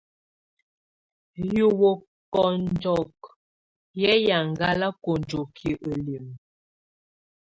[1.37, 1.91] Hiuye
[2.33, 3.17] kɔnjɔkɔk,
[3.99, 6.25] hɛ́ yaŋngala konjoki elim.